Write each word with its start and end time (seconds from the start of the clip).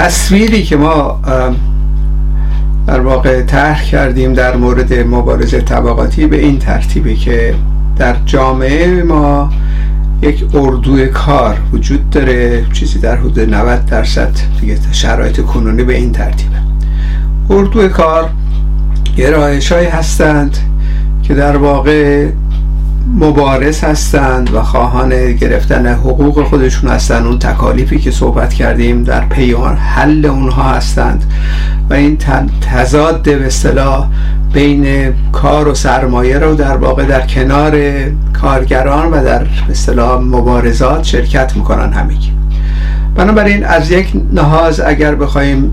تصویری 0.00 0.62
که 0.62 0.76
ما 0.76 1.20
در 2.86 3.00
واقع 3.00 3.42
طرح 3.42 3.84
کردیم 3.84 4.32
در 4.32 4.56
مورد 4.56 4.94
مبارزه 4.94 5.60
طبقاتی 5.60 6.26
به 6.26 6.40
این 6.40 6.58
ترتیبه 6.58 7.14
که 7.14 7.54
در 7.96 8.16
جامعه 8.26 9.02
ما 9.02 9.50
یک 10.22 10.44
اردوی 10.54 11.06
کار 11.06 11.56
وجود 11.72 12.10
داره 12.10 12.66
چیزی 12.72 12.98
در 12.98 13.16
حدود 13.16 13.40
90 13.40 13.86
درصد 13.86 14.30
دیگه 14.60 14.78
شرایط 14.92 15.40
کنونی 15.40 15.84
به 15.84 15.96
این 15.96 16.12
ترتیبه. 16.12 16.56
اردوی 17.50 17.88
کار 17.88 18.30
گرایش 19.16 19.72
هستند 19.72 20.58
که 21.22 21.34
در 21.34 21.56
واقع 21.56 22.28
مبارز 23.14 23.80
هستند 23.80 24.54
و 24.54 24.62
خواهان 24.62 25.32
گرفتن 25.32 25.86
حقوق 25.86 26.44
خودشون 26.44 26.90
هستند. 26.90 27.26
اون 27.26 27.38
تکالیفی 27.38 27.98
که 27.98 28.10
صحبت 28.10 28.54
کردیم 28.54 29.04
در 29.04 29.20
پیان 29.20 29.76
حل 29.76 30.26
اونها 30.26 30.62
هستند. 30.62 31.24
و 31.90 31.94
این 31.94 32.18
تضاد 32.60 33.22
به 33.22 33.46
اصطلاح 33.46 34.06
بین 34.52 35.12
کار 35.32 35.68
و 35.68 35.74
سرمایه 35.74 36.38
رو 36.38 36.54
در 36.54 36.76
واقع 36.76 37.04
در 37.04 37.26
کنار 37.26 37.80
کارگران 38.40 39.10
و 39.10 39.24
در 39.24 39.46
اصطلاح 39.70 40.20
مبارزات 40.20 41.04
شرکت 41.04 41.56
می‌کنن 41.56 41.92
همگی. 41.92 42.32
بنابراین 43.14 43.64
از 43.64 43.90
یک 43.90 44.12
نهاز 44.32 44.80
اگر 44.80 45.14
بخوایم 45.14 45.72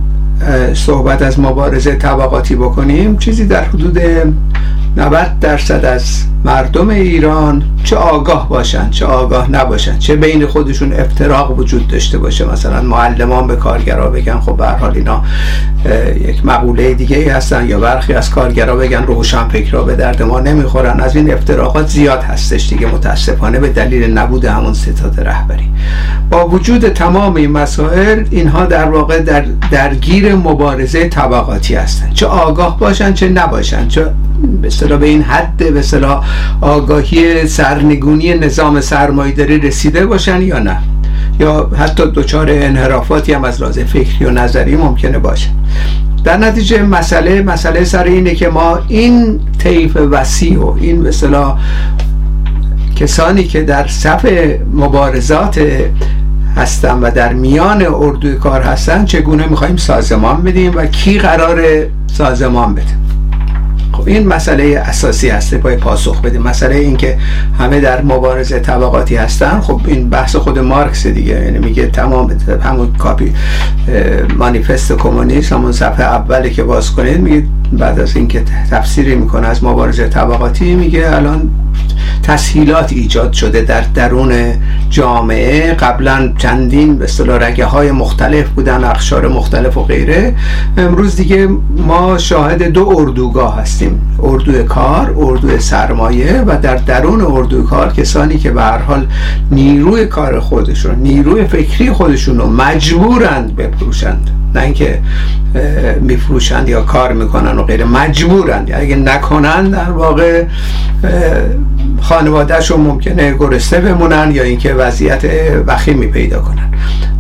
صحبت 0.73 1.21
از 1.21 1.39
مبارزه 1.39 1.95
طبقاتی 1.95 2.55
بکنیم 2.55 3.17
چیزی 3.17 3.45
در 3.45 3.63
حدود 3.63 3.99
90 4.97 5.39
درصد 5.39 5.85
از 5.85 6.23
مردم 6.45 6.89
ایران 6.89 7.63
چه 7.83 7.95
آگاه 7.95 8.49
باشن 8.49 8.89
چه 8.89 9.05
آگاه 9.05 9.51
نباشن 9.51 9.99
چه 9.99 10.15
بین 10.15 10.45
خودشون 10.45 10.93
افتراق 10.93 11.59
وجود 11.59 11.87
داشته 11.87 12.17
باشه. 12.17 12.51
مثلا 12.51 12.81
معلمان 12.81 13.47
به 13.47 13.55
کارگرا 13.55 14.09
بگن 14.09 14.39
خب 14.39 14.57
به 14.57 14.67
حال 14.67 14.91
اینا 14.95 15.23
یک 16.27 16.45
مقوله 16.45 16.93
دیگه 16.93 17.17
ای 17.17 17.29
هستن 17.29 17.69
یا 17.69 17.79
برخی 17.79 18.13
از 18.13 18.29
کارگرا 18.29 18.75
بگن 18.75 19.03
روشن 19.03 19.47
فکرا 19.47 19.83
به 19.83 19.95
درد 19.95 20.23
ما 20.23 20.39
نمی‌خورن. 20.39 20.99
از 20.99 21.15
این 21.15 21.33
افتراقات 21.33 21.87
زیاد 21.87 22.23
هستش 22.23 22.69
دیگه. 22.69 22.87
متاسفانه 22.87 23.59
به 23.59 23.69
دلیل 23.69 24.17
نبود 24.17 24.45
همون 24.45 24.73
ستاد 24.73 25.19
رهبری. 25.19 25.69
با 26.29 26.47
وجود 26.47 26.89
تمام 26.89 27.35
این 27.35 27.51
مسائل 27.51 28.23
اینها 28.31 28.65
در 28.65 28.85
واقع 28.85 29.19
در 29.19 29.45
درگیر 29.71 30.26
مبارزه 30.35 31.09
طبقاتی 31.09 31.75
هستن. 31.75 32.09
چه 32.13 32.25
آگاه 32.25 32.79
باشن 32.79 33.13
چه 33.13 33.29
نباشن. 33.29 33.87
چه 33.87 34.05
به 34.61 34.97
به 34.97 35.05
این 35.05 35.21
حد 35.21 35.57
به 35.57 35.83
آگاهی 36.61 37.47
سرنگونی 37.47 38.33
نظام 38.33 38.81
سرمایداری 38.81 39.59
رسیده 39.59 40.05
باشن 40.05 40.41
یا 40.41 40.59
نه؟ 40.59 40.77
یا 41.39 41.71
حتی 41.77 42.03
دچار 42.15 42.47
انحرافاتی 42.49 43.33
هم 43.33 43.43
از 43.43 43.61
لحاظ 43.61 43.79
فکری 43.79 44.25
و 44.25 44.31
نظری 44.31 44.75
ممکنه 44.75 45.19
باشه. 45.19 45.49
در 46.23 46.37
نتیجه 46.37 46.83
مسئله 46.83 47.41
مسئله 47.41 47.83
سر 47.83 48.03
اینه 48.03 48.35
که 48.35 48.49
ما 48.49 48.79
این 48.87 49.39
طیف 49.59 49.95
وسیع 49.95 50.59
و 50.59 50.75
این 50.79 51.01
مثلا 51.01 51.57
کسانی 52.95 53.43
که 53.43 53.61
در 53.61 53.87
صف 53.87 54.25
مبارزات 54.73 55.61
هستن 56.57 56.99
و 56.99 57.11
در 57.11 57.33
میان 57.33 57.85
اردوی 57.85 58.35
کار 58.35 58.61
هستن 58.61 59.05
چگونه 59.05 59.47
می‌خوایم 59.47 59.77
سازمان 59.77 60.43
بدیم 60.43 60.71
و 60.75 60.85
کی 60.85 61.19
قرار 61.19 61.61
سازمان 62.13 62.75
بده؟ 62.75 63.07
خب 63.91 64.07
این 64.07 64.27
مسئله 64.27 64.83
اساسی 64.85 65.29
هست 65.29 65.55
پای 65.55 65.75
پاسخ 65.75 66.21
بدیم 66.21 66.41
مسئله 66.41 66.75
این 66.75 66.97
که 66.97 67.17
همه 67.59 67.79
در 67.79 68.01
مبارزه 68.01 68.59
طبقاتی 68.59 69.15
هستن 69.15 69.59
خب 69.59 69.81
این 69.85 70.09
بحث 70.09 70.35
خود 70.35 70.59
مارکس 70.59 71.07
دیگه 71.07 71.43
یعنی 71.43 71.59
میگه 71.59 71.87
تمام 71.87 72.37
همون 72.63 72.93
کاپی 72.93 73.33
مانیفست 74.37 74.93
کمونیسم 74.93 75.55
همون 75.55 75.71
صفحه 75.71 76.05
اولی 76.05 76.51
که 76.51 76.63
باز 76.63 76.91
کنید 76.91 77.21
میگه 77.21 77.43
بعد 77.71 77.99
از 77.99 78.15
اینکه 78.15 78.43
تفسیری 78.71 79.15
می‌کنه 79.15 79.47
از 79.47 79.63
مبارزه 79.63 80.07
طبقاتی 80.07 80.75
میگه 80.75 81.15
الان 81.15 81.49
تسهیلات 82.23 82.93
ایجاد 82.93 83.33
شده 83.33 83.61
در 83.61 83.81
درون 83.81 84.33
جامعه. 84.89 85.73
قبلا 85.73 86.33
چندین 86.37 86.97
به 86.97 87.03
اصطلاح 87.03 87.37
رگه 87.37 87.65
های 87.65 87.91
مختلف 87.91 88.47
بودن 88.49 88.83
اخشار 88.83 89.27
مختلف 89.27 89.77
و 89.77 89.83
غیره. 89.83 90.35
امروز 90.77 91.15
دیگه 91.15 91.47
ما 91.77 92.17
شاهد 92.17 92.63
دو 92.63 92.93
اردوگاه 92.97 93.61
هستیم. 93.61 94.01
اردوی 94.23 94.63
کار 94.63 95.15
اردوی 95.17 95.59
سرمایه 95.59 96.43
و 96.47 96.57
در 96.61 96.75
درون 96.75 97.21
اردوی 97.21 97.63
کار 97.63 97.93
کسانی 97.93 98.37
که 98.37 98.51
به 98.51 98.61
هر 98.61 98.77
حال 98.77 99.07
نیروی 99.51 100.05
کار 100.05 100.39
خودشون 100.39 100.95
نیروی 100.95 101.43
فکری 101.43 101.91
خودشون 101.91 102.37
رو 102.37 102.47
مجبورند 102.47 103.55
بفروشند. 103.55 104.36
نه 104.55 104.61
اینکه 104.61 104.99
میفروشند 106.01 106.69
یا 106.69 106.81
کار 106.81 107.13
می‌کنن 107.13 107.57
و 107.57 107.63
غیر 107.63 107.85
مجبورند. 107.85 108.71
اگه 108.73 108.95
نکنن 108.95 109.69
در 109.69 109.91
واقع 109.91 110.43
خانوادهشون 112.01 112.81
ممکنه 112.81 113.33
گرسته 113.33 113.79
بمونن 113.79 114.31
یا 114.31 114.43
اینکه 114.43 114.73
وضعیت 114.73 115.21
وخیمی 115.67 116.07
پیدا 116.07 116.39
کنن. 116.39 116.71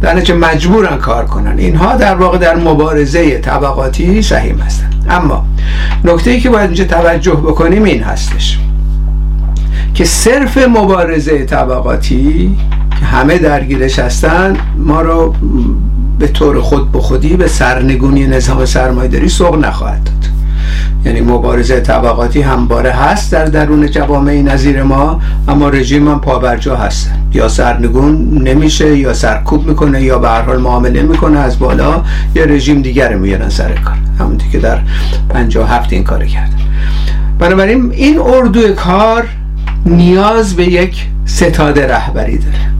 در 0.01 0.13
نتیجه 0.13 0.33
مجبورن 0.33 0.97
کار 0.97 1.25
کنن. 1.25 1.57
اینها 1.57 1.95
در 1.95 2.15
واقع 2.15 2.37
در 2.37 2.55
مبارزه 2.55 3.37
طبقاتی 3.37 4.21
سهیم 4.21 4.59
هستن. 4.59 4.89
اما 5.09 5.45
نکته 6.03 6.31
ای 6.31 6.39
که 6.39 6.49
باید 6.49 6.65
اینجا 6.65 6.83
توجه 6.83 7.31
بکنیم 7.31 7.83
این 7.83 8.03
هستش 8.03 8.59
که 9.93 10.05
صرف 10.05 10.57
مبارزه 10.57 11.45
طبقاتی 11.45 12.55
که 12.99 13.05
همه 13.05 13.37
درگیرش 13.37 13.99
هستن 13.99 14.57
ما 14.77 15.01
رو 15.01 15.33
به 16.19 16.27
طور 16.27 16.61
خود 16.61 16.91
به 16.91 16.99
خودی 16.99 17.37
به 17.37 17.47
سرنگونی 17.47 18.27
نظام 18.27 18.65
سرمایداری 18.65 19.29
سوق 19.29 19.65
نخواهد 19.65 20.03
داد. 20.03 20.13
یعنی 21.05 21.21
مبارزه 21.21 21.79
طبقاتی 21.79 22.41
همباره 22.41 22.91
هست 22.91 23.31
در 23.31 23.45
درون 23.45 23.87
جوامع 23.87 24.41
نظیر 24.41 24.83
ما 24.83 25.21
اما 25.47 25.69
رژیم 25.69 26.07
هم 26.07 26.21
پابرجا 26.21 26.75
هست 26.75 27.11
یا 27.33 27.47
سرنگون 27.47 28.41
نمیشه 28.47 28.97
یا 28.97 29.13
سرکوب 29.13 29.67
می‌کنه 29.67 30.01
یا 30.01 30.19
به 30.19 30.29
هر 30.29 30.41
حال 30.41 30.61
معامله 30.61 31.01
می‌کنه 31.03 31.39
از 31.39 31.59
بالا 31.59 32.03
یا 32.35 32.45
رژیم 32.45 32.81
دیگر 32.81 33.15
میارن 33.15 33.49
سر 33.49 33.71
کار. 33.73 33.97
همونطور 34.19 34.49
که 34.49 34.59
در 34.59 34.79
57 35.29 35.93
این 35.93 36.03
کار 36.03 36.25
کرد 36.25 36.53
بنابراین 37.39 37.91
این 37.91 38.19
اردو 38.19 38.73
کار 38.73 39.23
نیاز 39.85 40.55
به 40.55 40.63
یک 40.63 41.07
ستاد 41.25 41.79
رهبری 41.79 42.37
داره. 42.37 42.76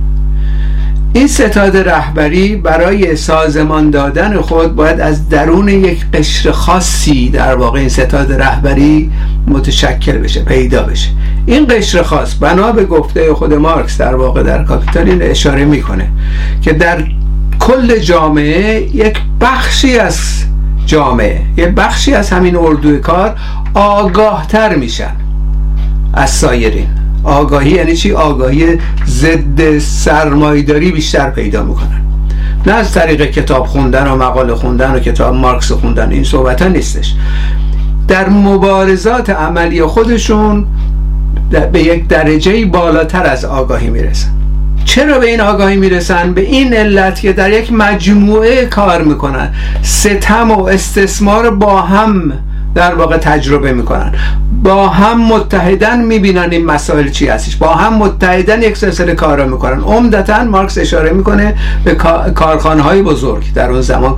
این 1.14 1.28
ستاد 1.28 1.78
رهبری 1.78 2.56
برای 2.56 3.16
سازمان 3.16 3.90
دادن 3.90 4.42
خود 4.42 4.76
باید 4.76 5.00
از 5.00 5.30
درون 5.30 5.70
یک 5.70 6.06
قشر 6.14 6.52
خاصی 6.52 7.30
در 7.30 7.56
واقع 7.56 7.80
این 7.80 7.90
ستاد 7.90 8.34
رهبری 8.34 9.12
متشکل 9.48 10.18
بشه 10.18 10.42
پیدا 10.42 10.84
بشه. 10.84 11.10
این 11.46 11.68
قشر 11.70 12.04
خاص 12.04 12.36
بنا 12.40 12.72
به 12.72 12.86
گفته 12.86 13.34
خود 13.34 13.54
مارکس 13.54 13.98
در 13.98 14.16
واقع 14.16 14.44
در 14.44 14.64
کاپیتال 14.64 15.10
این 15.10 15.22
اشاره 15.22 15.66
می‌کنه 15.66 16.10
که 16.62 16.74
در 16.74 17.04
کل 17.60 18.00
جامعه 18.00 18.82
یک 18.94 19.18
بخشی 19.42 20.00
از 20.00 20.20
جامعه 20.86 21.42
یک 21.58 21.68
بخشی 21.68 22.14
از 22.14 22.30
همین 22.30 22.56
اردوی 22.56 23.00
کار 23.00 23.36
آگاهتر 23.74 24.76
میشن 24.76 25.16
از 26.14 26.30
سایرین. 26.30 27.07
آگاهی 27.28 27.70
یعنی 27.70 27.96
چی؟ 27.96 28.12
آگاهی 28.12 28.78
ضد 29.06 29.78
سرمایداری 29.78 30.92
بیشتر 30.92 31.30
پیدا 31.30 31.64
می‌کنن. 31.64 32.02
نه 32.68 32.74
از 32.74 32.92
طریق 32.92 33.32
کتاب 33.32 33.66
خوندن 33.66 34.08
و 34.08 34.16
مقاله 34.16 34.56
خوندن 34.56 34.96
و 34.96 35.00
کتاب 35.00 35.36
مارکس 35.36 35.72
خوندن 35.72 36.12
این 36.12 36.24
صحبت 36.24 36.62
ها 36.62 36.68
نیستش. 36.68 37.14
در 38.08 38.30
مبارزات 38.30 39.30
عملی 39.30 39.84
خودشون 39.84 40.66
به 41.72 41.84
یک 41.84 42.08
درجه 42.08 42.66
بالاتر 42.66 43.26
از 43.26 43.46
آگاهی 43.46 43.90
می‌رسن. 43.90 44.30
چرا 44.86 45.20
به 45.20 45.26
این 45.26 45.42
آگاهی 45.42 45.78
می‌رسن؟ 45.78 46.34
به 46.34 46.42
این 46.42 46.74
علت 46.74 47.22
که 47.22 47.34
در 47.34 47.52
یک 47.52 47.74
مجموعه 47.74 48.66
کار 48.66 49.02
می‌کنن. 49.02 49.54
ستم 49.82 50.52
و 50.52 50.64
استثمار 50.64 51.50
با 51.50 51.82
هم 51.82 52.34
در 52.76 52.96
واقع 52.96 53.18
تجربه 53.18 53.74
می‌کنن. 53.74 54.12
با 54.68 54.88
هم 54.88 55.22
متحدن 55.22 56.02
می‌بینن 56.02 56.48
این 56.52 56.66
مسائل 56.66 57.10
چی 57.10 57.28
هستش. 57.28 57.56
با 57.56 57.74
هم 57.74 57.94
متحدن 57.94 58.62
یک 58.62 58.78
سلسله 58.78 59.16
کارا 59.16 59.46
می‌کنن. 59.46 59.82
عمدتا 59.82 60.44
مارکس 60.44 60.78
اشاره 60.78 61.12
می‌کنه 61.12 61.56
به 61.84 61.96
کارخانه 62.36 62.82
های 62.82 63.02
بزرگ 63.02 63.54
در 63.54 63.72
اون 63.72 63.82
زمان 63.82 64.16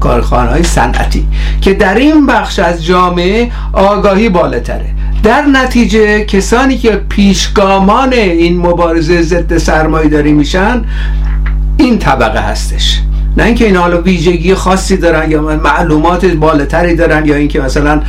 کارخانه 0.00 0.50
های 0.50 0.62
صنعتی 0.62 1.26
که 1.60 1.74
در 1.74 1.94
این 1.94 2.26
بخش 2.26 2.58
از 2.58 2.84
جامعه 2.84 3.50
آگاهی 3.72 4.28
بالاتره. 4.28 4.94
در 5.22 5.42
نتیجه 5.42 6.24
کسانی 6.24 6.78
که 6.78 6.90
پیشگامان 6.90 8.12
این 8.12 8.58
مبارزه 8.58 9.22
ضد 9.22 9.58
سرمایه 9.58 10.08
داری 10.08 10.32
میشن 10.32 10.84
این 11.76 11.98
طبقه 11.98 12.40
هستش. 12.40 13.00
نه 13.36 13.44
اینکه 13.44 13.64
این 13.64 13.76
حالا 13.76 14.00
ویژگی 14.00 14.54
خاصی 14.54 14.96
دارن 14.96 15.30
یا 15.30 15.42
معلومات 15.42 16.26
بالاتری 16.26 16.96
دارن 16.96 17.26
یا 17.26 17.34
اینکه 17.34 17.60
مثلا 17.60 18.00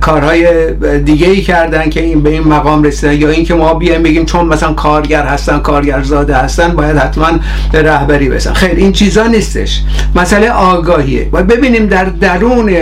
کارهای 0.00 0.72
دیگه 0.98 1.26
ای 1.26 1.42
کردن 1.42 1.90
که 1.90 2.00
این 2.00 2.22
به 2.22 2.30
این 2.30 2.42
مقام 2.42 2.82
رسیدن 2.82 3.12
یا 3.12 3.28
اینکه 3.28 3.54
ما 3.54 3.74
بیایم 3.74 4.02
بگیم 4.02 4.24
چون 4.24 4.46
مثلا 4.46 4.72
کارگر 4.72 5.26
هستن 5.26 5.58
کارگر 5.58 6.02
زاده 6.02 6.36
هستن 6.36 6.68
باید 6.68 6.96
حتما 6.96 7.28
رهبری 7.74 8.28
بسن 8.28 8.52
خیر 8.52 8.76
این 8.76 8.92
چیزا 8.92 9.26
نیستش. 9.26 9.82
مسئله 10.14 10.50
آگاهیه. 10.50 11.28
و 11.32 11.42
ببینیم 11.42 11.86
در 11.86 12.04
درون 12.04 12.76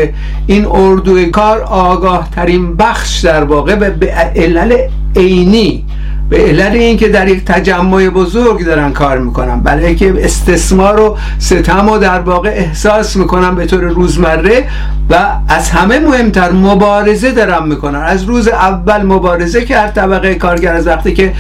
این 0.46 0.66
اردوی 0.66 1.26
کار 1.26 1.60
آگاه 1.60 2.28
ترین 2.34 2.76
بخش 2.76 3.20
در 3.20 3.44
واقع 3.44 3.74
به 3.74 4.06
علل 4.36 4.76
عینی 5.16 5.84
به 6.28 6.38
علت 6.38 6.72
اینکه 6.72 7.08
در 7.08 7.28
یک 7.28 7.44
تجمع 7.44 8.08
بزرگ 8.08 8.64
دارن 8.64 8.92
کار 8.92 9.18
می‌کنن. 9.18 9.60
برای 9.60 9.86
اینکه 9.86 10.14
استثمار 10.18 11.00
و 11.00 11.16
ستم 11.38 11.88
و 11.88 11.98
در 11.98 12.20
واقع 12.20 12.48
احساس 12.48 13.16
می‌کنن 13.16 13.54
به 13.54 13.66
طور 13.66 13.80
روزمره 13.80 14.68
و 15.10 15.26
از 15.48 15.70
همه 15.70 15.98
مهمتر 15.98 16.52
مبارزه 16.52 17.32
دارن 17.32 17.68
می‌کنن. 17.68 18.00
از 18.00 18.24
روز 18.24 18.48
اول 18.48 19.02
مبارزه 19.02 19.64
کرد 19.64 19.92
طبقه 19.94 20.34
کارگر 20.34 20.74
از 20.74 20.86
وقتی 20.86 21.14
که 21.14 21.32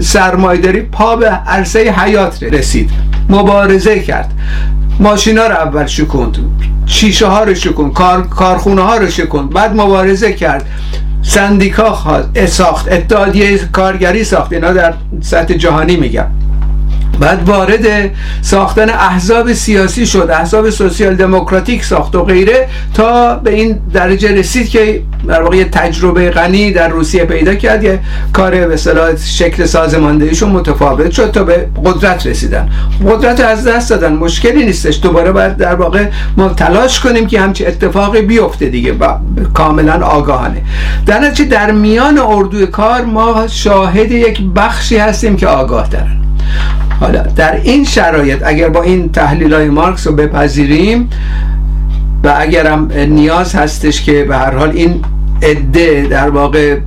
سرمایداری 0.00 0.80
پا 0.80 1.16
به 1.16 1.28
عرصه 1.28 1.78
حیات 1.78 2.42
رسید. 2.42 2.90
مبارزه 3.30 4.00
کرد. 4.00 4.30
ماشینا 5.00 5.46
رو 5.46 5.54
اول 5.54 5.86
شکوند. 5.86 6.38
شیشه 6.86 7.26
ها 7.26 7.44
رو 7.44 7.54
شکوند. 7.54 7.92
کار، 7.92 8.28
کارخونه 8.28 8.82
ها 8.82 8.96
رو 8.96 9.10
شکوند. 9.10 9.50
بعد 9.50 9.76
مبارزه 9.76 10.32
کرد. 10.32 10.66
سندیکا 11.28 12.24
ساخت. 12.46 12.92
اتحادیه 12.92 13.58
کارگری 13.58 14.24
ساخت. 14.24 14.52
اینا 14.52 14.72
در 14.72 14.94
سطح 15.20 15.54
جهانی 15.54 15.96
میگم 15.96 16.26
بعد 17.20 17.48
وارد 17.48 18.10
ساختن 18.42 18.90
احزاب 18.90 19.52
سیاسی 19.52 20.06
شد 20.06 20.30
احزاب 20.32 20.70
سوسیال 20.70 21.14
دموکراتیک 21.14 21.84
ساخت 21.84 22.14
و 22.16 22.24
غیره 22.24 22.68
تا 22.94 23.34
به 23.34 23.54
این 23.54 23.78
درجه 23.92 24.32
رسید 24.32 24.68
که 24.68 25.02
در 25.28 25.42
واقع 25.42 25.64
تجربه 25.64 26.30
غنی 26.30 26.72
در 26.72 26.88
روسیه 26.88 27.24
پیدا 27.24 27.54
کرد 27.54 27.84
یه 27.84 27.98
کار 28.32 28.66
به 28.66 28.76
صلاح 28.76 29.16
شکل 29.16 29.66
سازماندهیشون 29.66 30.50
متفاوت 30.50 31.10
شد 31.10 31.30
تا 31.30 31.44
به 31.44 31.68
قدرت 31.84 32.26
رسیدن. 32.26 32.68
قدرت 33.08 33.40
از 33.40 33.66
دست 33.66 33.90
دادن 33.90 34.12
مشکلی 34.12 34.64
نیستش. 34.64 35.00
دوباره 35.02 35.32
باید 35.32 35.56
در 35.56 35.74
واقع 35.74 36.06
ما 36.36 36.48
تلاش 36.48 37.00
کنیم 37.00 37.26
که 37.26 37.40
همچی 37.40 37.66
اتفاقی 37.66 38.22
بیفته 38.22 38.68
دیگه 38.68 38.92
با 38.92 39.20
کاملا 39.54 40.06
آگاهانه. 40.06 40.62
در 41.06 41.18
نتیجه 41.18 41.50
در 41.50 41.70
میان 41.70 42.18
اردوی 42.18 42.66
کار 42.66 43.04
ما 43.04 43.46
شاهد 43.48 44.12
یک 44.12 44.42
بخشی 44.56 44.96
هستیم 44.96 45.36
که 45.36 45.46
آگاه 45.46 45.88
دارن 45.88 46.18
حالا 47.00 47.22
در 47.22 47.54
این 47.54 47.84
شرایط 47.84 48.42
اگر 48.44 48.68
با 48.68 48.82
این 48.82 49.08
تحلیل 49.08 49.54
های 49.54 49.68
مارکس 49.68 50.06
رو 50.06 50.12
بپذیریم 50.12 51.10
و 52.24 52.34
اگرم 52.38 52.92
نیاز 52.92 53.54
هستش 53.54 54.02
که 54.02 54.24
به 54.24 54.36
هر 54.36 54.54
حال 54.54 54.70
این 54.70 55.04
عده 55.42 56.06
در 56.10 56.30
واقع 56.30 56.78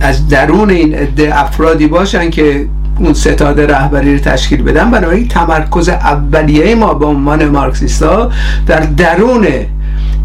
از 0.00 0.28
درون 0.28 0.70
این 0.70 0.94
عده 0.94 1.40
افرادی 1.40 1.86
باشن 1.86 2.30
که 2.30 2.66
اون 2.98 3.14
ستاد 3.14 3.60
رهبری 3.60 4.14
رو 4.14 4.20
تشکیل 4.20 4.62
بدن 4.62 4.90
بنابراین 4.90 5.28
تمرکز 5.28 5.88
اولیه 5.88 6.74
ما 6.74 6.94
به 6.94 7.06
عنوان 7.06 7.48
مارکسیستا 7.48 8.30
در 8.66 8.80
درون 8.80 9.46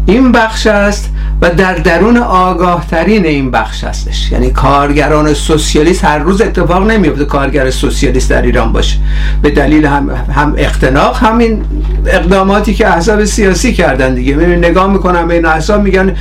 این 0.06 0.32
بخش 0.32 0.66
است 0.66 1.10
و 1.40 1.50
در 1.50 1.74
درون 1.74 2.16
آگاه 2.16 2.86
ترین 2.90 3.26
این 3.26 3.50
بخش 3.50 3.84
هستش. 3.84 4.32
یعنی 4.32 4.50
کارگران 4.50 5.34
سوسیالیست 5.34 6.04
هر 6.04 6.18
روز 6.18 6.40
اتفاق 6.40 6.90
نمیفته 6.90 7.24
کارگر 7.24 7.70
سوسیالیست 7.70 8.30
در 8.30 8.42
ایران 8.42 8.72
باشه. 8.72 8.96
به 9.42 9.50
دلیل 9.50 9.86
هم, 9.86 10.10
هم 10.34 10.54
اختناق 10.58 11.16
همین 11.16 11.64
اقداماتی 12.06 12.74
که 12.74 12.88
احزاب 12.88 13.24
سیاسی 13.24 13.72
کردن 13.72 14.14
دیگه. 14.14 14.36
نگاه 14.36 14.92
می‌کنم 14.92 15.28
به 15.28 15.34
این 15.34 15.46
احزاب 15.46 15.82
میگن 15.82 16.16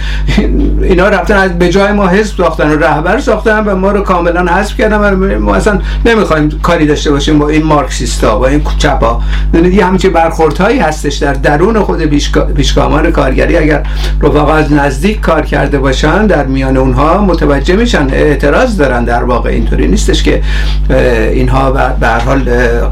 اینا 0.81 1.10
رفتن 1.10 1.48
به 1.48 1.70
جای 1.70 1.92
ما 1.92 2.08
حزب 2.08 2.38
ساختن 2.38 2.70
و 2.70 2.75
رهبر 2.75 3.20
ساختن 3.20 3.60
و 3.66 3.75
ما 3.75 3.92
رو 3.92 4.02
کاملا 4.02 4.46
حذف 4.46 4.78
کردن 4.78 5.38
ما 5.38 5.56
اصلا 5.56 5.80
نمی‌خوایم 6.06 6.60
کاری 6.63 6.86
داشته 6.86 7.12
باشیم 7.12 7.40
با 7.40 7.50
این 7.50 7.63
مارکسیستا 7.63 8.38
با 8.40 8.48
این 8.48 8.62
چپا 8.78 9.22
یه 9.72 9.86
همچین 9.86 10.13
برخوردهایی 10.13 10.80
هستش 10.80 11.16
در 11.16 11.34
درون 11.34 11.80
خود 11.80 12.04
پیشگامان 12.56 13.12
کارگری. 13.12 13.58
اگر 13.58 13.84
رفقا 14.22 14.54
از 14.54 14.74
نزدیک 14.74 15.06
کار 15.15 15.42
کرده 15.42 15.80
باشن 15.80 16.27
در 16.27 16.45
میان 16.45 16.77
اونها 16.77 17.25
متوجه 17.25 17.75
میشن 17.75 18.07
اعتراض 18.12 18.77
دارن 18.77 19.04
در 19.04 19.24
واقع 19.24 19.50
اینطوری 19.50 19.88
نیستش 19.88 20.24
که 20.24 20.42
اینها 21.33 21.71
به 21.71 22.07
هر 22.07 22.19
حال 22.19 22.39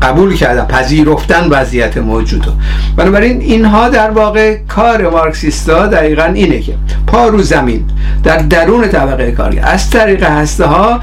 قبول 0.01 0.35
کردن 0.35 0.65
پذیرفتن 0.65 1.47
وضعیت 1.49 1.97
موجودو. 1.97 2.51
بنابراین 2.95 3.41
اینها 3.41 3.89
در 3.89 4.09
واقع 4.11 4.57
کار 4.67 5.09
مارکسیستا 5.09 5.87
دقیقا 5.87 6.23
اینه 6.23 6.59
که 6.59 6.73
پا 7.07 7.27
رو 7.27 7.41
زمین 7.41 7.85
در 8.23 8.37
درون 8.37 8.87
طبقه 8.87 9.31
کارگر 9.31 9.65
از 9.65 9.89
طریق 9.89 10.23
هسته 10.23 10.65
ها 10.65 10.99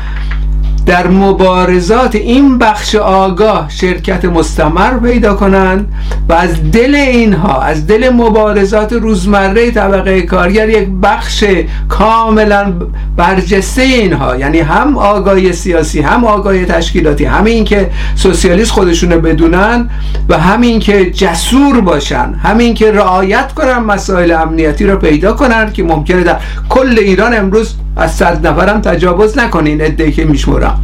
در 0.86 1.08
مبارزات 1.08 2.14
این 2.14 2.58
بخش 2.58 2.94
آگاه 2.94 3.70
شرکت 3.70 4.24
مستمر 4.24 4.98
پیدا 4.98 5.34
کنند 5.34 5.94
و 6.28 6.32
از 6.32 6.70
دل 6.72 6.94
اینها 6.94 7.62
از 7.62 7.86
دل 7.86 8.10
مبارزات 8.10 8.92
روزمره 8.92 9.70
طبقه 9.70 10.22
کارگر 10.22 10.68
یک 10.68 10.88
بخش 11.02 11.44
کاملا 11.88 12.72
برجسته 13.16 13.82
اینها. 13.82 14.36
یعنی 14.36 14.60
هم 14.60 14.98
آگاهی 14.98 15.52
سیاسی 15.52 16.00
هم 16.00 16.24
آگاهی 16.24 16.64
تشکیلاتی 16.64 17.24
همین 17.24 17.64
که 17.64 17.90
سوسیالیست 18.14 18.70
خودشونو 18.70 19.20
بدونن 19.20 19.90
و 20.28 20.38
همین 20.38 20.80
که 20.80 21.10
جسور 21.10 21.80
باشن 21.80 22.34
همین 22.42 22.74
که 22.74 22.92
رعایت 22.92 23.52
کنن 23.52 23.78
مسائل 23.78 24.30
امنیتی 24.30 24.86
رو 24.86 24.96
پیدا 24.96 25.32
کنن 25.32 25.72
که 25.72 25.82
ممکنه 25.82 26.22
در 26.22 26.36
کل 26.68 26.98
ایران 26.98 27.34
امروز 27.34 27.74
از 27.96 28.14
صد 28.14 28.46
نفرم 28.46 28.80
تجاوز 28.80 29.38
نکنین 29.38 29.80
عده 29.80 30.10
که 30.10 30.24
میشمرم. 30.24 30.80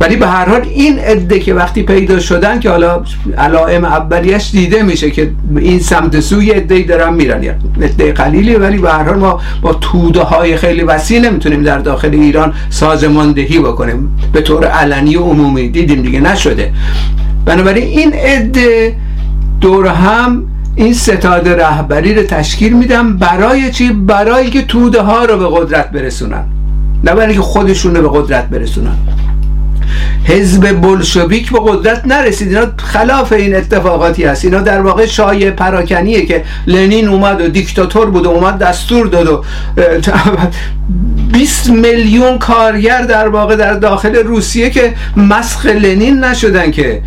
ولی 0.00 0.16
به 0.16 0.26
هر 0.26 0.48
حال 0.48 0.60
این 0.60 0.98
عده 0.98 1.38
که 1.38 1.54
وقتی 1.54 1.82
پیدا 1.82 2.20
شدن 2.20 2.60
که 2.60 2.70
حالا 2.70 3.02
علائم 3.38 3.84
اولیش 3.84 4.50
دیده 4.50 4.82
میشه 4.82 5.10
که 5.10 5.30
این 5.56 5.80
سمت 5.80 6.20
سوی 6.20 6.50
عده 6.50 6.82
دارن 6.82 7.14
میرن. 7.14 7.44
عده 7.82 8.12
قلیلی 8.12 8.54
ولی 8.54 8.78
به 8.78 8.90
هر 8.90 9.02
حال 9.02 9.18
ما 9.18 9.40
با 9.62 9.72
توده 9.72 10.22
های 10.22 10.56
خیلی 10.56 10.82
وسیع 10.82 11.20
نمی‌تونیم 11.20 11.62
در 11.62 11.78
داخل 11.78 12.10
ایران 12.12 12.54
سازماندهی 12.70 13.58
بکنیم. 13.58 14.18
به 14.32 14.40
طور 14.40 14.64
علنی 14.64 15.16
و 15.16 15.20
عمومی 15.22 15.68
دیدیم 15.68 16.02
دیگه 16.02 16.20
نشده. 16.20 16.72
بنابراین 17.44 17.84
این 17.84 18.12
عده 18.12 18.94
دور 19.60 19.86
هم 19.86 20.44
این 20.76 20.94
ستاد 20.94 21.48
رهبری 21.48 22.14
رو 22.14 22.22
تشکیل 22.22 22.72
میدم 22.72 23.16
برای 23.16 23.70
چی؟ 23.70 23.92
برای 23.92 24.50
که 24.50 24.62
توده 24.62 25.02
ها 25.02 25.24
رو 25.24 25.38
به 25.38 25.60
قدرت 25.60 25.90
برسونن. 25.90 26.44
نه 27.04 27.14
برای 27.14 27.34
که 27.34 27.40
خودشون 27.40 27.96
رو 27.96 28.10
به 28.10 28.20
قدرت 28.20 28.48
برسونن. 28.48 28.96
حزب 30.24 30.80
بلشویک 30.80 31.52
به 31.52 31.58
قدرت 31.62 32.06
نرسید. 32.06 32.48
اینا 32.48 32.66
خلاف 32.76 33.32
این 33.32 33.56
اتفاقاتی 33.56 34.24
هست. 34.24 34.44
اینا 34.44 34.60
در 34.60 34.80
واقع 34.80 35.06
شایع 35.06 35.50
پراکنیه 35.50 36.26
که 36.26 36.44
لنین 36.66 37.08
اومد 37.08 37.40
و 37.40 37.48
دیکتاتور 37.48 38.10
بود 38.10 38.26
و 38.26 38.30
اومد 38.30 38.58
دستور 38.58 39.06
داد 39.06 39.28
و 39.28 39.44
20 41.32 41.70
میلیون 41.70 42.38
کارگر 42.38 43.02
در 43.02 43.28
واقع 43.28 43.56
در 43.56 43.74
داخل 43.74 44.14
روسیه 44.16 44.70
که 44.70 44.94
مسخ 45.16 45.66
لنین 45.66 46.24
نشدن 46.24 46.70
که 46.70 47.02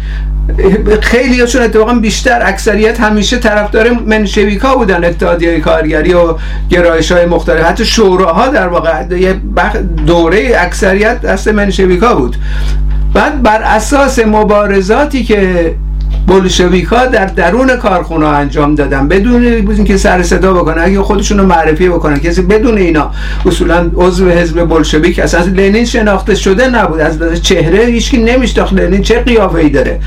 خیلی 1.01 1.39
هاشون 1.41 1.62
اتفاقا 1.62 1.94
بیشتر. 1.94 2.41
اکثریت 2.46 3.00
همیشه 3.00 3.38
طرفدار 3.38 3.89
منشویکا 3.89 4.75
بودن 4.75 5.06
اتحادیه 5.06 5.60
کارگری 5.60 6.13
و 6.13 6.36
گرایش 6.70 7.12
های 7.12 7.25
مختلف. 7.25 7.65
حتی 7.65 7.86
شوراها 7.86 8.48
در 8.48 8.68
واقع 8.68 9.15
یه 9.18 9.36
دوره 10.06 10.51
اکثریت 10.58 11.22
دست 11.22 11.48
منشویکا 11.48 12.15
بود. 12.15 12.36
بعد 13.13 13.44
بر 13.44 13.62
اساس 13.62 14.20
مبارزاتی 14.20 15.24
که 15.24 15.75
بولشویک 16.27 16.85
ها 16.85 17.05
در 17.05 17.25
درون 17.25 17.75
کارخونه 17.77 18.25
انجام 18.25 18.75
دادن. 18.75 19.07
بدون 19.07 19.83
که 19.83 19.97
سر 19.97 20.23
صدا 20.23 20.53
بکنن 20.53 20.83
اگه 20.83 21.01
خودشون 21.01 21.39
رو 21.39 21.45
معرفی 21.45 21.89
بکنن. 21.89 22.19
کسی 22.19 22.41
بدون 22.41 22.77
اینا 22.77 23.11
اصولا 23.45 23.91
عضو 23.95 24.29
حزب 24.29 24.65
بولشویک 24.65 25.19
اساس 25.19 25.47
لنین 25.47 25.85
شناخته 25.85 26.35
شده 26.35 26.67
نبود. 26.67 26.99
از 26.99 27.43
چهره 27.43 27.85
هیچکی 27.85 28.17
نمیشناخت. 28.17 28.73
لنین 28.73 29.01
چه 29.01 29.19
قیافه 29.19 29.57
ای 29.57 29.69
داره؟ 29.69 29.99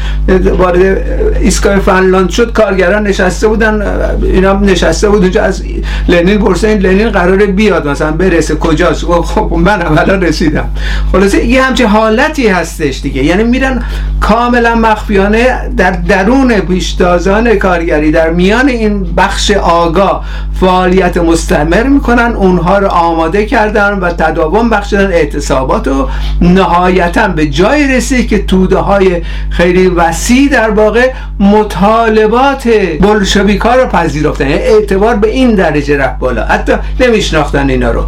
وارد 0.58 1.04
ایستگاه 1.40 1.78
فنلاند 1.78 2.30
شد 2.30 2.52
کارگران 2.52 3.06
نشسته 3.06 3.48
بودن. 3.48 3.82
اینا 4.22 4.60
نشسته 4.60 5.08
بود 5.08 5.22
اونجا. 5.22 5.42
از 5.42 5.62
لنین 6.08 6.38
پرسیدن 6.38 6.80
لنین 6.80 7.10
قراره 7.10 7.46
بیاد 7.46 7.88
مثلا 7.88 8.12
برسه 8.12 8.54
کجاست؟ 8.54 9.04
خب 9.04 9.52
من 9.56 9.82
اولا 9.82 10.14
رسیدم. 10.14 10.68
خلاصه 11.12 11.44
یه 11.44 11.62
همچه 11.62 11.86
حالتی 11.86 12.48
هستش 12.48 13.00
دیگه. 13.00 13.24
یعنی 13.24 13.44
میرن 13.44 13.82
کاملا 14.20 14.74
مخفیانه 14.74 15.70
در 15.76 15.90
درون 16.08 16.60
پیشتازان 16.60 17.54
کارگری 17.54 18.10
در 18.10 18.30
میان 18.30 18.68
این 18.68 19.14
بخش 19.14 19.50
آگاه 19.50 20.24
فعالیت 20.60 21.16
مستمر 21.16 21.82
می‌کنن 21.82 22.32
اونها 22.36 22.78
رو 22.78 22.88
آماده 22.88 23.46
کردن 23.46 23.98
و 23.98 24.10
تداوم 24.10 24.70
بخشیدن 24.70 25.06
اعتصابات 25.06 25.88
و 25.88 26.08
نهایتا 26.40 27.28
به 27.28 27.46
جای 27.46 27.96
رسید 27.96 28.28
که 28.28 28.42
توده 28.42 28.78
های 28.78 29.22
خیلی 29.50 29.88
وسیع 29.88 30.48
در 30.48 30.70
واقع 30.70 31.10
مطالبات 31.40 32.68
بلشویکا 33.00 33.74
رو 33.74 33.86
پذیرفتن. 33.86 34.50
یعنی 34.50 34.62
اعتبار 34.62 35.16
به 35.16 35.28
این 35.28 35.54
درجه 35.54 35.96
رفت 35.96 36.18
بالا. 36.18 36.44
حتی 36.44 36.72
نمیشناختن 37.00 37.70
اینا 37.70 37.90
رو. 37.90 38.04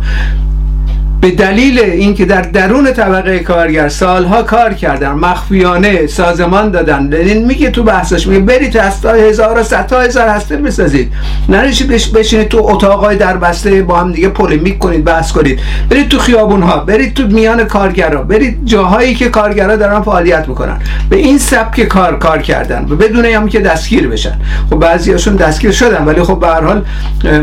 به 1.25 1.31
دلیل 1.31 1.78
اینکه 1.78 2.25
در 2.25 2.40
درون 2.40 2.93
طبقه 2.93 3.38
کارگر 3.38 3.88
سالها 3.88 4.43
کار 4.43 4.75
کردن 4.75 5.12
مخفیانه 5.12 6.07
سازمان 6.07 6.71
دادن 6.71 7.07
لنین 7.07 7.45
میگه 7.45 7.71
تو 7.71 7.83
بحثش 7.83 8.26
میگه 8.26 8.40
برید 8.40 8.76
از 8.76 9.04
هزار 9.04 9.59
و 9.59 9.62
صدها 9.62 10.00
هزار 10.00 10.28
هسته 10.28 10.57
بسازید. 10.57 11.12
نریشید 11.49 12.12
بشینید 12.14 12.49
تو 12.49 12.59
اتاقای 12.64 13.16
در 13.16 13.37
بسته 13.37 13.83
با 13.83 13.99
هم 13.99 14.12
دیگه 14.12 14.28
پولمیک 14.28 14.78
کنید 14.78 15.04
بحث 15.04 15.33
کنید. 15.33 15.61
برید 15.90 16.09
تو 16.09 16.19
خیابون 16.19 16.62
ها 16.62 16.76
برید 16.76 17.14
تو 17.14 17.26
میان 17.26 17.64
کارگرا 17.64 18.23
برید 18.23 18.59
جاهایی 18.64 19.14
که 19.14 19.28
کارگرا 19.28 19.76
دارن 19.76 20.00
فعالیت 20.00 20.49
می‌کنن. 20.49 20.76
به 21.11 21.16
این 21.16 21.38
سبک 21.38 21.81
کار 21.81 22.19
کار 22.19 22.38
کردن. 22.38 22.87
و 22.90 22.97
بدون 22.97 23.25
هم 23.25 23.49
که 23.49 23.61
دستگیر 23.61 24.09
بشن. 24.09 24.40
خب 24.71 24.76
بعضیاشون 24.76 25.37
دستگیر 25.37 25.73
شدن 25.73 26.04
ولی 26.04 26.23
خب 26.23 26.40
به 26.40 26.47
هر 26.47 26.61
حال 26.61 26.85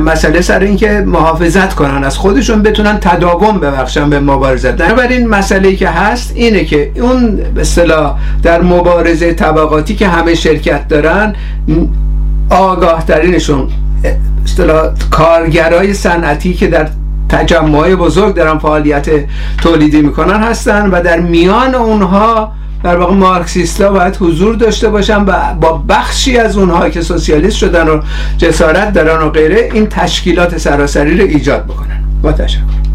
مسئله 0.06 0.42
سر 0.42 0.60
اینکه 0.60 1.04
محافظت 1.08 1.74
کنن 1.76 2.04
از 2.04 2.18
خودشون 2.18 2.64
بتونن 2.64 2.98
تداوم 3.00 3.60
ببخشن 3.72 4.10
به 4.10 4.20
مبارزه. 4.20 4.72
بنابراین 4.72 5.28
مسئله 5.28 5.76
که 5.76 5.90
هست 5.90 6.32
اینه 6.36 6.66
که 6.66 6.92
اون 6.96 7.36
به 7.36 7.64
در 8.44 8.62
مبارزه 8.62 9.34
طبقاتی 9.34 9.96
که 9.96 10.08
همه 10.08 10.36
شرکت 10.36 10.88
دارن 10.88 11.36
آگاه 12.50 13.06
ترینشون 13.06 13.68
اصطلاح 14.46 14.90
کارگرای 15.12 15.94
صنعتی 15.94 16.54
که 16.54 16.68
در 16.68 16.88
تجمع 17.30 17.96
بزرگ 17.96 18.36
دارن 18.36 18.58
فعالیت 18.58 19.10
تولیدی 19.58 20.02
می‌کنن 20.02 20.44
هستن 20.44 20.90
و 20.90 21.02
در 21.02 21.20
میان 21.20 21.76
اونها 21.76 22.52
در 22.84 22.98
واقع 22.98 23.14
مارکسیستا 23.14 23.92
باید 23.92 24.18
حضور 24.20 24.56
داشته 24.56 24.90
باشن 24.90 25.22
و 25.26 25.54
با 25.62 25.84
بخشی 25.90 26.38
از 26.38 26.58
اونها 26.58 26.90
که 26.90 27.02
سوسیالیست 27.02 27.58
شدن 27.58 27.88
و 27.88 28.02
جسارت 28.38 28.94
دارن 28.94 29.22
و 29.28 29.30
غیره 29.30 29.70
این 29.74 29.88
تشکیلات 29.88 30.58
سراسری 30.58 31.18
رو 31.18 31.28
ایجاد 31.28 31.66
بکنن. 31.66 32.04
با 32.22 32.32
تشکر. 32.32 32.91